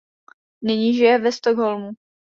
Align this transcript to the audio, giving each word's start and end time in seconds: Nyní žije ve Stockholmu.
Nyní 0.61 0.93
žije 0.93 1.17
ve 1.17 1.31
Stockholmu. 1.31 1.91